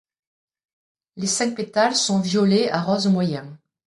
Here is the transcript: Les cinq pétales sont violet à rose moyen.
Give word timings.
Les 1.15 1.27
cinq 1.27 1.53
pétales 1.55 1.95
sont 1.95 2.19
violet 2.21 2.71
à 2.71 2.81
rose 2.81 3.05
moyen. 3.05 3.59